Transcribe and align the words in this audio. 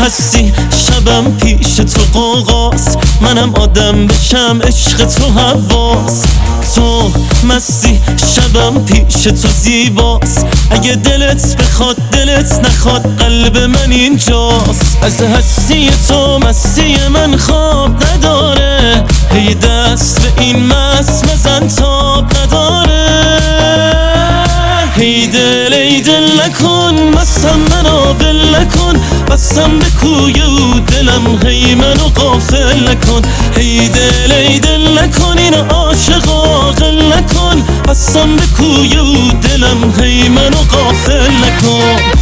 هستی 0.00 0.52
شبم 0.86 1.36
پیش 1.36 1.76
تو 1.76 2.00
قوقاس 2.20 2.96
منم 3.20 3.54
آدم 3.54 4.06
بشم 4.06 4.60
عشق 4.62 5.04
تو 5.04 5.30
حواس. 5.30 6.22
تو 6.74 7.12
مستی 7.44 8.00
شبم 8.34 8.84
پیش 8.84 9.22
تو 9.22 9.48
زیباست. 9.62 10.46
اگه 10.70 10.94
دلت 10.94 11.56
بخواد 11.56 11.96
دلت 12.12 12.60
نخواد 12.64 13.18
قلب 13.18 13.58
من 13.58 13.92
اینجاست. 13.92 14.98
از 15.02 15.22
هستی 15.22 15.90
تو 16.08 16.38
مستی 16.38 16.96
من 17.08 17.36
خواب 17.36 18.04
نداره. 18.04 19.04
هی 19.32 19.54
دست 19.54 20.20
به 20.20 20.42
این 20.42 20.66
مس 20.66 21.24
مزن 21.24 21.68
تاب 21.68 22.24
نداره 22.44 22.97
دل 25.26 25.72
ای 25.72 26.00
دل 26.00 26.40
نکن 26.40 26.94
مستم 27.18 27.58
منو 27.70 28.12
بل 28.12 28.56
نکن. 28.56 29.00
بستم 29.30 29.78
به 29.78 29.84
کوی 30.00 30.42
و 30.42 30.80
دلم 30.80 31.38
هی 31.46 31.74
منو 31.74 32.08
قافل 32.14 32.88
نکن. 32.90 33.22
هی 33.56 33.88
دل 33.88 34.32
ای 34.32 34.58
دل 34.58 34.98
نکن 34.98 35.38
این 35.38 35.54
عاشق 35.54 36.28
عاقل 36.28 37.02
نکن. 37.12 37.62
بستم 37.88 38.36
به 38.36 38.46
کوی 38.46 38.96
و 38.96 39.32
دلم 39.32 39.94
هی 40.00 40.28
منو 40.28 40.58
قافل 40.72 41.30
نکن. 41.30 42.17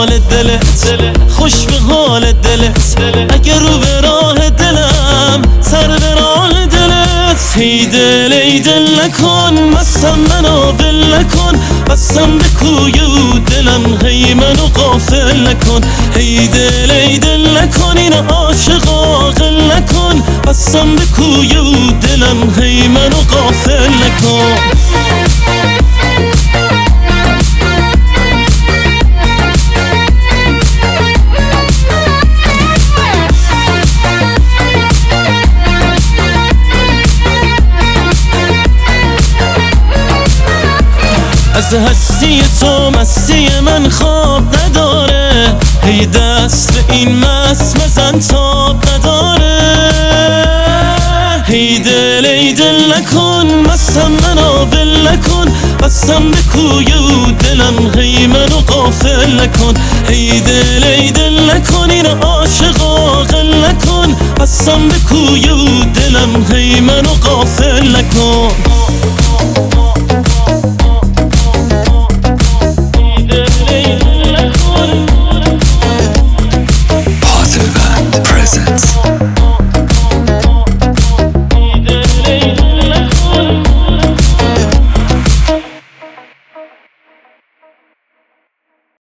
روال 0.00 0.18
دلت 0.18 1.00
خوش 1.28 1.52
به 1.66 1.78
حال 1.78 2.32
دلت 2.32 2.96
اگه 3.34 3.58
رو 3.58 3.78
به 3.78 4.00
راه 4.00 4.50
دلم 4.50 5.42
سر 5.60 5.86
به 5.86 6.14
راه 6.14 6.66
دلت 6.66 7.54
هی 7.56 7.86
دل 7.86 8.32
ای 8.32 8.60
دل 8.60 9.00
نکن 9.00 9.78
مستم 9.78 10.18
منو 10.18 10.72
ول 10.72 11.14
نکن. 11.14 11.60
بستم 11.90 12.38
به 12.38 12.44
کوی 12.44 13.00
و 13.00 13.38
دلم 13.38 13.98
هی 14.06 14.34
منو 14.34 14.66
قافل 14.66 15.48
نکن. 15.48 15.80
هی 16.16 16.48
دل 16.48 16.90
ای 16.90 17.18
دل 17.18 17.58
نکن 17.58 17.96
این 17.96 18.12
عاشق 18.12 18.88
عاقل 18.88 19.60
نکن. 19.72 20.22
بستم 20.46 20.96
به 20.96 21.04
کوی 21.16 21.56
و 21.56 21.92
دلم 21.92 22.54
هی 22.60 22.88
منو 22.88 23.16
قافل 23.30 23.88
نکن. 23.88 25.09
از 41.72 41.76
هستی 41.76 42.42
تو 42.60 42.90
مستی 42.90 43.48
من 43.60 43.88
خواب 43.88 44.42
نداره. 44.56 45.54
هی 45.84 46.06
دست 46.06 46.72
به 46.72 46.94
این 46.94 47.16
مس 47.16 47.76
مزن 47.76 48.18
تاب 48.18 48.84
نداره. 48.88 49.92
هی 51.46 51.78
دل 51.78 52.26
ای 52.26 52.52
دل 52.52 52.92
نکن 52.92 53.46
مستم 53.70 54.10
منو 54.10 54.64
ول 54.64 55.08
نکن. 55.08 55.52
بستم 55.82 56.30
به 56.30 56.36
کوی 56.52 56.92
و 56.92 57.30
دلم 57.30 58.00
هی 58.00 58.26
منو 58.26 58.60
قافل 58.66 59.40
نکن. 59.40 59.74
هی 60.08 60.40
دل 60.40 60.84
ای 60.84 61.10
دل 61.10 61.50
نکن 61.50 61.90
این 61.90 62.06
عاشق 62.06 62.82
عاقل 62.82 63.54
نکن. 63.64 64.16
بستم 64.40 64.88
به 64.88 64.98
کوی 65.08 65.48
و 65.48 65.84
دلم 65.84 66.46
هی 66.52 66.80
منو 66.80 67.14
قافل 67.24 67.96
نکن. 67.96 68.69